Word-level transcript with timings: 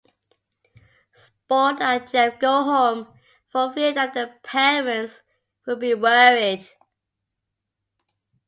Sport 1.13 1.79
and 1.79 2.09
Jeb 2.09 2.39
go 2.39 2.63
home, 2.63 3.07
for 3.51 3.71
fear 3.71 3.93
that 3.93 4.15
their 4.15 4.39
parents 4.41 5.21
will 5.67 5.75
be 5.75 5.93
worried. 5.93 6.65